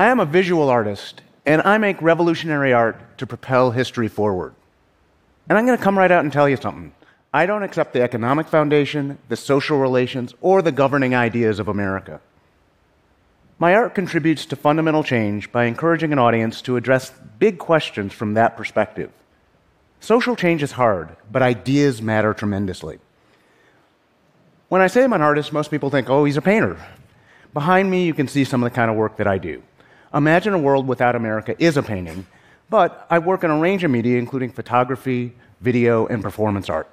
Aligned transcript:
I 0.00 0.06
am 0.06 0.20
a 0.20 0.24
visual 0.24 0.68
artist, 0.68 1.22
and 1.44 1.60
I 1.62 1.76
make 1.76 2.00
revolutionary 2.00 2.72
art 2.72 3.18
to 3.18 3.26
propel 3.26 3.72
history 3.72 4.06
forward. 4.06 4.54
And 5.48 5.58
I'm 5.58 5.66
going 5.66 5.76
to 5.76 5.82
come 5.82 5.98
right 5.98 6.12
out 6.12 6.22
and 6.22 6.32
tell 6.32 6.48
you 6.48 6.56
something. 6.56 6.92
I 7.34 7.46
don't 7.46 7.64
accept 7.64 7.94
the 7.94 8.02
economic 8.02 8.46
foundation, 8.46 9.18
the 9.28 9.34
social 9.34 9.78
relations, 9.78 10.34
or 10.40 10.62
the 10.62 10.70
governing 10.70 11.16
ideas 11.16 11.58
of 11.58 11.66
America. 11.66 12.20
My 13.58 13.74
art 13.74 13.96
contributes 13.96 14.46
to 14.46 14.56
fundamental 14.56 15.02
change 15.02 15.50
by 15.50 15.64
encouraging 15.64 16.12
an 16.12 16.20
audience 16.20 16.62
to 16.62 16.76
address 16.76 17.12
big 17.40 17.58
questions 17.58 18.12
from 18.12 18.34
that 18.34 18.56
perspective. 18.56 19.10
Social 19.98 20.36
change 20.36 20.62
is 20.62 20.72
hard, 20.72 21.16
but 21.32 21.42
ideas 21.42 22.00
matter 22.00 22.32
tremendously. 22.34 23.00
When 24.68 24.80
I 24.80 24.86
say 24.86 25.02
I'm 25.02 25.12
an 25.12 25.22
artist, 25.22 25.52
most 25.52 25.72
people 25.72 25.90
think, 25.90 26.08
oh, 26.08 26.24
he's 26.24 26.36
a 26.36 26.42
painter. 26.42 26.76
Behind 27.52 27.90
me, 27.90 28.06
you 28.06 28.14
can 28.14 28.28
see 28.28 28.44
some 28.44 28.62
of 28.62 28.70
the 28.70 28.76
kind 28.76 28.92
of 28.92 28.96
work 28.96 29.16
that 29.16 29.26
I 29.26 29.38
do. 29.38 29.60
Imagine 30.14 30.54
a 30.54 30.58
World 30.58 30.88
Without 30.88 31.14
America 31.14 31.54
is 31.58 31.76
a 31.76 31.82
painting, 31.82 32.26
but 32.70 33.06
I 33.10 33.18
work 33.18 33.44
in 33.44 33.50
a 33.50 33.58
range 33.58 33.84
of 33.84 33.90
media, 33.90 34.18
including 34.18 34.50
photography, 34.50 35.34
video, 35.60 36.06
and 36.06 36.22
performance 36.22 36.70
art. 36.70 36.88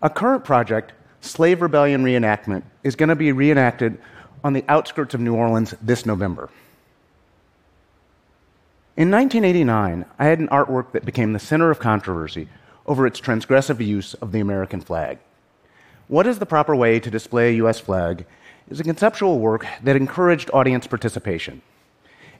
A 0.00 0.10
current 0.10 0.44
project, 0.44 0.92
Slave 1.20 1.62
Rebellion 1.62 2.04
Reenactment, 2.04 2.62
is 2.82 2.96
going 2.96 3.08
to 3.08 3.16
be 3.16 3.32
reenacted 3.32 3.98
on 4.42 4.52
the 4.52 4.64
outskirts 4.68 5.14
of 5.14 5.20
New 5.20 5.34
Orleans 5.34 5.74
this 5.80 6.04
November. 6.04 6.50
In 8.96 9.10
1989, 9.10 10.04
I 10.18 10.24
had 10.24 10.38
an 10.38 10.48
artwork 10.48 10.92
that 10.92 11.04
became 11.04 11.32
the 11.32 11.38
center 11.38 11.70
of 11.70 11.78
controversy 11.78 12.48
over 12.86 13.06
its 13.06 13.20
transgressive 13.20 13.84
use 13.84 14.14
of 14.14 14.30
the 14.32 14.40
American 14.40 14.80
flag. 14.80 15.18
What 16.06 16.26
is 16.26 16.38
the 16.38 16.46
proper 16.46 16.76
way 16.76 17.00
to 17.00 17.10
display 17.10 17.48
a 17.48 17.56
U.S. 17.56 17.80
flag 17.80 18.26
is 18.68 18.80
a 18.80 18.84
conceptual 18.84 19.38
work 19.38 19.66
that 19.82 19.96
encouraged 19.96 20.50
audience 20.52 20.86
participation. 20.86 21.60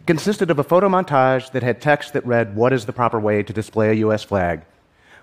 It 0.00 0.06
consisted 0.06 0.50
of 0.50 0.58
a 0.58 0.64
photo 0.64 0.88
montage 0.88 1.52
that 1.52 1.62
had 1.62 1.80
text 1.80 2.12
that 2.12 2.26
read, 2.26 2.56
What 2.56 2.72
is 2.72 2.86
the 2.86 2.92
proper 2.92 3.20
way 3.20 3.42
to 3.42 3.52
display 3.52 3.90
a 3.90 3.94
U.S. 4.04 4.24
flag? 4.24 4.62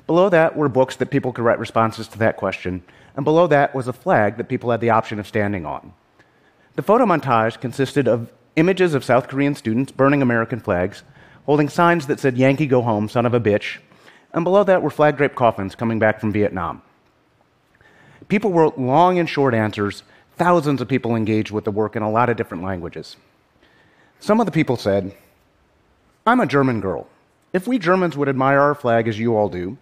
Below 0.08 0.30
that 0.30 0.56
were 0.56 0.70
books 0.70 0.96
that 0.98 1.12
people 1.12 1.32
could 1.32 1.46
write 1.46 1.60
responses 1.60 2.08
to 2.10 2.20
that 2.20 2.38
question, 2.38 2.84
and 3.16 3.26
below 3.26 3.48
that 3.48 3.74
was 3.74 3.88
a 3.88 3.94
flag 3.94 4.38
that 4.38 4.50
people 4.50 4.72
had 4.72 4.82
the 4.82 4.90
option 4.90 5.20
of 5.20 5.28
standing 5.28 5.66
on. 5.66 5.94
The 6.76 6.82
photo 6.82 7.06
montage 7.06 7.60
consisted 7.60 8.08
of 8.08 8.32
images 8.56 8.94
of 8.94 9.04
South 9.04 9.28
Korean 9.28 9.56
students 9.56 9.92
burning 9.92 10.22
American 10.22 10.60
flags, 10.60 11.04
holding 11.46 11.70
signs 11.70 12.08
that 12.08 12.20
said, 12.20 12.38
Yankee 12.38 12.68
go 12.68 12.82
home, 12.82 13.10
son 13.10 13.26
of 13.26 13.34
a 13.34 13.40
bitch, 13.40 13.78
and 14.34 14.44
below 14.44 14.64
that 14.64 14.82
were 14.82 14.90
flag 14.90 15.18
draped 15.18 15.36
coffins 15.36 15.76
coming 15.76 16.00
back 16.00 16.20
from 16.20 16.32
Vietnam. 16.32 16.82
People 18.28 18.52
wrote 18.52 18.78
long 18.78 19.20
and 19.20 19.28
short 19.28 19.54
answers. 19.54 20.04
Thousands 20.42 20.82
of 20.82 20.88
people 20.88 21.16
engaged 21.16 21.52
with 21.52 21.66
the 21.66 21.72
work 21.72 21.96
in 21.96 22.02
a 22.02 22.10
lot 22.10 22.28
of 22.28 22.36
different 22.36 22.64
languages. 22.64 23.16
Some 24.20 24.40
of 24.40 24.48
the 24.48 24.52
people 24.52 24.76
said, 24.76 25.16
I'm 26.26 26.40
a 26.40 26.48
German 26.48 26.82
girl. 26.82 27.08
If 27.54 27.68
we 27.68 27.78
Germans 27.78 28.18
would 28.18 28.28
admire 28.28 28.60
our 28.60 28.74
flag 28.74 29.08
as 29.08 29.20
you 29.20 29.38
all 29.38 29.50
do, 29.50 29.78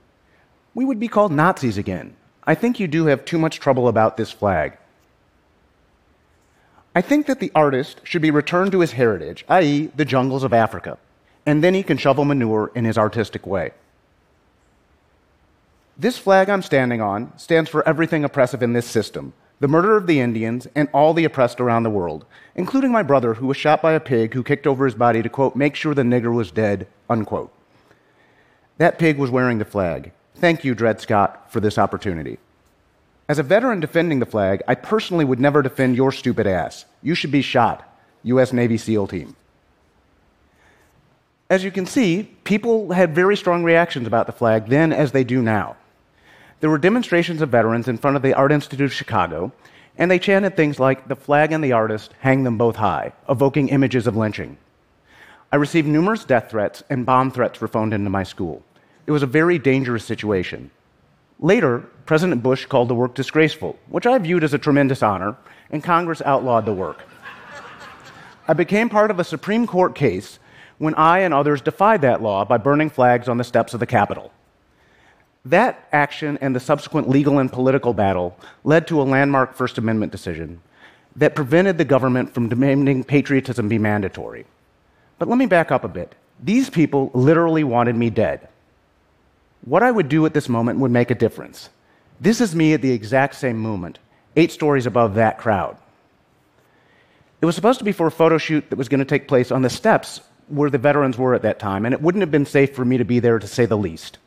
we 0.75 0.83
would 0.83 0.99
be 0.99 1.07
called 1.07 1.31
Nazis 1.31 1.77
again. 1.77 2.13
I 2.43 2.55
think 2.55 2.77
you 2.77 2.89
do 2.89 3.05
have 3.05 3.23
too 3.23 3.39
much 3.39 3.61
trouble 3.61 3.87
about 3.87 4.17
this 4.17 4.33
flag. 4.33 4.77
I 6.93 6.99
think 6.99 7.27
that 7.27 7.39
the 7.39 7.53
artist 7.55 8.01
should 8.03 8.21
be 8.21 8.29
returned 8.29 8.73
to 8.73 8.81
his 8.81 8.91
heritage, 8.91 9.45
i.e., 9.47 9.89
the 9.95 10.03
jungles 10.03 10.43
of 10.43 10.51
Africa, 10.51 10.97
and 11.45 11.63
then 11.63 11.73
he 11.73 11.83
can 11.83 11.95
shovel 11.95 12.25
manure 12.25 12.69
in 12.75 12.83
his 12.83 12.97
artistic 12.97 13.47
way. 13.47 13.71
This 15.97 16.17
flag 16.17 16.49
I'm 16.49 16.63
standing 16.63 16.99
on 16.99 17.31
stands 17.37 17.69
for 17.69 17.87
everything 17.87 18.25
oppressive 18.25 18.61
in 18.61 18.73
this 18.73 18.85
system 18.85 19.31
the 19.59 19.67
murder 19.67 19.97
of 19.97 20.07
the 20.07 20.19
Indians 20.19 20.67
and 20.75 20.87
all 20.93 21.13
the 21.13 21.25
oppressed 21.25 21.59
around 21.59 21.83
the 21.83 21.89
world, 21.89 22.25
including 22.55 22.91
my 22.91 23.03
brother 23.03 23.33
who 23.35 23.47
was 23.47 23.57
shot 23.57 23.81
by 23.81 23.93
a 23.93 23.99
pig 23.99 24.33
who 24.33 24.43
kicked 24.43 24.65
over 24.65 24.85
his 24.85 24.95
body 24.95 25.21
to, 25.21 25.29
quote, 25.29 25.55
make 25.55 25.75
sure 25.75 25.93
the 25.93 26.01
nigger 26.01 26.33
was 26.33 26.51
dead, 26.51 26.87
unquote. 27.09 27.53
That 28.77 28.99
pig 28.99 29.17
was 29.17 29.29
wearing 29.29 29.57
the 29.57 29.65
flag. 29.65 30.11
Thank 30.35 30.63
you, 30.63 30.73
Dread 30.73 31.01
Scott, 31.01 31.51
for 31.51 31.59
this 31.59 31.77
opportunity. 31.77 32.37
As 33.27 33.37
a 33.37 33.43
veteran 33.43 33.79
defending 33.79 34.19
the 34.19 34.25
flag, 34.25 34.63
I 34.67 34.75
personally 34.75 35.25
would 35.25 35.39
never 35.39 35.61
defend 35.61 35.95
your 35.95 36.11
stupid 36.11 36.47
ass. 36.47 36.85
You 37.03 37.13
should 37.13 37.31
be 37.31 37.41
shot, 37.41 37.85
U.S. 38.23 38.53
Navy 38.53 38.77
SEAL 38.77 39.07
team. 39.07 39.35
As 41.49 41.63
you 41.63 41.71
can 41.71 41.85
see, 41.85 42.23
people 42.43 42.91
had 42.91 43.13
very 43.13 43.35
strong 43.35 43.63
reactions 43.63 44.07
about 44.07 44.27
the 44.27 44.31
flag 44.31 44.67
then 44.67 44.93
as 44.93 45.11
they 45.11 45.23
do 45.23 45.41
now. 45.41 45.75
There 46.59 46.69
were 46.69 46.77
demonstrations 46.77 47.41
of 47.41 47.49
veterans 47.49 47.87
in 47.87 47.97
front 47.97 48.17
of 48.17 48.21
the 48.21 48.33
Art 48.33 48.51
Institute 48.51 48.85
of 48.85 48.93
Chicago, 48.93 49.53
and 49.97 50.11
they 50.11 50.19
chanted 50.19 50.55
things 50.55 50.77
like, 50.77 51.07
The 51.07 51.15
flag 51.15 51.53
and 51.53 51.63
the 51.63 51.71
artist, 51.71 52.13
hang 52.19 52.43
them 52.43 52.57
both 52.57 52.75
high, 52.75 53.13
evoking 53.29 53.69
images 53.69 54.07
of 54.07 54.17
lynching. 54.17 54.57
I 55.53 55.55
received 55.55 55.87
numerous 55.87 56.25
death 56.25 56.51
threats, 56.51 56.83
and 56.89 57.05
bomb 57.05 57.31
threats 57.31 57.61
were 57.61 57.69
phoned 57.69 57.93
into 57.93 58.09
my 58.09 58.23
school. 58.23 58.61
It 59.07 59.11
was 59.11 59.23
a 59.23 59.27
very 59.27 59.57
dangerous 59.57 60.03
situation. 60.03 60.69
Later, 61.39 61.79
President 62.05 62.43
Bush 62.43 62.65
called 62.65 62.89
the 62.89 62.95
work 62.95 63.15
disgraceful, 63.15 63.79
which 63.87 64.05
I 64.05 64.17
viewed 64.17 64.43
as 64.43 64.53
a 64.53 64.57
tremendous 64.57 65.01
honor, 65.01 65.37
and 65.71 65.81
Congress 65.81 66.21
outlawed 66.25 66.65
the 66.65 66.73
work. 66.73 67.03
I 68.49 68.53
became 68.53 68.89
part 68.89 69.11
of 69.11 69.19
a 69.19 69.23
Supreme 69.23 69.65
Court 69.65 69.95
case 69.95 70.39
when 70.77 70.95
I 70.95 71.19
and 71.19 71.33
others 71.33 71.61
defied 71.61 72.01
that 72.01 72.21
law 72.21 72.43
by 72.43 72.57
burning 72.57 72.89
flags 72.89 73.29
on 73.29 73.37
the 73.37 73.43
steps 73.43 73.73
of 73.73 73.79
the 73.79 73.85
Capitol. 73.85 74.33
That 75.49 75.87
action 75.91 76.37
and 76.41 76.55
the 76.55 76.59
subsequent 76.59 77.09
legal 77.09 77.39
and 77.39 77.51
political 77.51 77.95
battle 77.95 78.37
led 78.63 78.85
to 78.87 79.01
a 79.01 79.03
landmark 79.03 79.55
First 79.55 79.79
Amendment 79.79 80.11
decision 80.11 80.61
that 81.15 81.33
prevented 81.33 81.79
the 81.79 81.85
government 81.85 82.35
from 82.35 82.49
demanding 82.49 83.03
patriotism 83.03 83.67
be 83.67 83.79
mandatory. 83.79 84.45
But 85.17 85.27
let 85.27 85.39
me 85.39 85.47
back 85.47 85.71
up 85.71 85.83
a 85.83 85.87
bit. 85.87 86.13
These 86.39 86.69
people 86.69 87.09
literally 87.15 87.63
wanted 87.63 87.95
me 87.95 88.11
dead. 88.11 88.47
What 89.65 89.81
I 89.81 89.89
would 89.89 90.07
do 90.07 90.23
at 90.27 90.35
this 90.35 90.47
moment 90.47 90.79
would 90.79 90.91
make 90.91 91.09
a 91.09 91.15
difference. 91.15 91.69
This 92.21 92.41
is 92.41 92.53
me 92.53 92.73
at 92.73 92.83
the 92.83 92.91
exact 92.91 93.33
same 93.33 93.57
moment, 93.57 93.97
eight 94.35 94.51
stories 94.51 94.85
above 94.85 95.15
that 95.15 95.39
crowd. 95.39 95.77
It 97.41 97.47
was 97.47 97.55
supposed 97.55 97.79
to 97.79 97.85
be 97.85 97.91
for 97.91 98.05
a 98.05 98.11
photo 98.11 98.37
shoot 98.37 98.69
that 98.69 98.77
was 98.77 98.87
going 98.87 98.99
to 98.99 99.05
take 99.05 99.27
place 99.27 99.51
on 99.51 99.63
the 99.63 99.69
steps 99.71 100.21
where 100.47 100.69
the 100.69 100.77
veterans 100.77 101.17
were 101.17 101.33
at 101.33 101.41
that 101.41 101.57
time, 101.57 101.85
and 101.85 101.93
it 101.93 102.03
wouldn't 102.03 102.21
have 102.21 102.31
been 102.31 102.45
safe 102.45 102.75
for 102.75 102.85
me 102.85 102.97
to 102.97 103.05
be 103.05 103.19
there 103.19 103.39
to 103.39 103.47
say 103.47 103.65
the 103.65 103.75
least. 103.75 104.19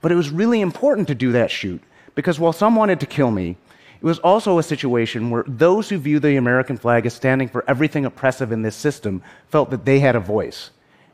But 0.00 0.12
it 0.12 0.16
was 0.16 0.30
really 0.30 0.60
important 0.60 1.08
to 1.08 1.14
do 1.14 1.32
that 1.32 1.50
shoot 1.50 1.82
because 2.14 2.38
while 2.38 2.52
some 2.52 2.76
wanted 2.76 3.00
to 3.00 3.06
kill 3.06 3.30
me, 3.30 3.56
it 4.00 4.04
was 4.04 4.20
also 4.20 4.58
a 4.58 4.62
situation 4.62 5.30
where 5.30 5.44
those 5.46 5.88
who 5.88 5.98
view 5.98 6.20
the 6.20 6.36
American 6.36 6.76
flag 6.76 7.04
as 7.04 7.14
standing 7.14 7.48
for 7.48 7.64
everything 7.66 8.04
oppressive 8.04 8.52
in 8.52 8.62
this 8.62 8.76
system 8.76 9.22
felt 9.48 9.70
that 9.70 9.84
they 9.84 9.98
had 9.98 10.14
a 10.14 10.20
voice. 10.20 10.70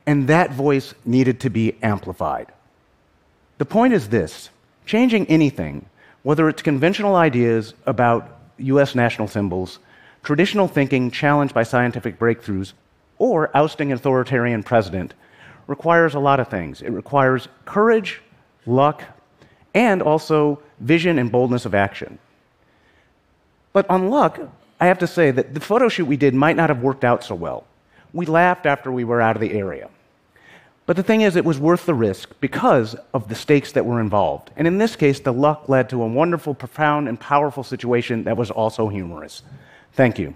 And 0.07 0.29
that 0.29 0.53
voice 0.53 0.95
needed 1.07 1.41
to 1.41 1.51
be 1.51 1.77
amplified. 1.83 2.53
The 3.57 3.65
point 3.65 3.95
is 3.95 4.09
this 4.09 4.51
changing 4.85 5.27
anything, 5.27 5.87
whether 6.23 6.49
it's 6.49 6.61
conventional 6.61 7.17
ideas 7.17 7.73
about 7.87 8.39
US 8.59 8.95
national 8.95 9.29
symbols, 9.29 9.79
traditional 10.23 10.69
thinking 10.69 11.11
challenged 11.11 11.55
by 11.55 11.63
scientific 11.63 12.19
breakthroughs, 12.19 12.75
or 13.17 13.57
ousting 13.57 13.93
an 13.93 13.97
authoritarian 13.97 14.63
president, 14.63 15.15
requires 15.67 16.15
a 16.15 16.21
lot 16.21 16.41
of 16.41 16.49
things. 16.49 16.83
It 16.83 16.91
requires 16.91 17.49
courage, 17.65 18.21
luck, 18.67 19.03
and 19.75 20.03
also 20.03 20.61
vision 20.81 21.19
and 21.19 21.31
boldness 21.33 21.67
of 21.67 21.75
action. 21.75 22.19
But 23.73 23.89
on 23.91 24.09
luck, 24.09 24.41
I 24.81 24.87
have 24.87 24.99
to 25.01 25.07
say 25.07 25.31
that 25.31 25.55
the 25.55 25.61
photo 25.61 25.89
shoot 25.89 26.05
we 26.05 26.17
did 26.17 26.35
might 26.35 26.57
not 26.57 26.71
have 26.71 26.83
worked 26.83 27.05
out 27.05 27.25
so 27.25 27.35
well. 27.35 27.65
We 28.13 28.27
laughed 28.27 28.67
after 28.67 28.93
we 28.93 29.05
were 29.05 29.21
out 29.21 29.37
of 29.37 29.41
the 29.41 29.53
area. 29.53 29.89
But 30.87 30.97
the 30.97 31.03
thing 31.03 31.23
is, 31.23 31.35
it 31.35 31.45
was 31.45 31.59
worth 31.59 31.87
the 31.87 31.95
risk 31.95 32.31
because 32.41 32.95
of 33.15 33.29
the 33.29 33.35
stakes 33.35 33.73
that 33.73 33.87
were 33.87 34.01
involved. 34.01 34.51
And 34.57 34.67
in 34.67 34.79
this 34.79 34.97
case, 34.97 35.19
the 35.19 35.33
luck 35.33 35.69
led 35.69 35.89
to 35.91 36.03
a 36.03 36.07
wonderful, 36.07 36.55
profound, 36.55 37.09
and 37.09 37.19
powerful 37.19 37.65
situation 37.65 38.25
that 38.25 38.37
was 38.37 38.51
also 38.51 38.89
humorous. 38.89 39.43
Thank 39.95 40.19
you. 40.19 40.35